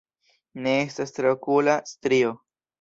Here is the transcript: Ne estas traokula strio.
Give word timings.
Ne 0.67 0.73
estas 0.85 1.15
traokula 1.19 1.79
strio. 1.95 2.37